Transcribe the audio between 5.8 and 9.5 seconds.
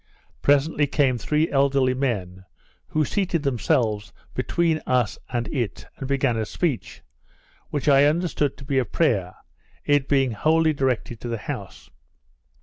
and began a speech, which I understood to be a prayer,